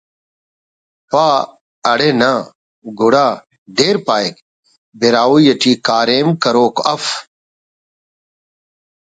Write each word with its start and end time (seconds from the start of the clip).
پا…… 1.11 1.27
اڑے 1.91 2.09
نہ 2.21 2.31
……گڑا…… 2.99 3.27
دیر 3.77 3.95
پاہک 4.07 4.35
براہوئی 4.99 5.51
ٹی 5.61 5.71
کاریم 5.87 6.27
کروک 6.41 6.75
ءُ 6.81 6.85
اف 6.93 7.05